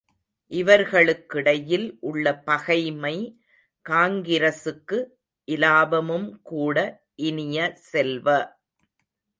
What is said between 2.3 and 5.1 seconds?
பகைமை காங்கிரசுக்கு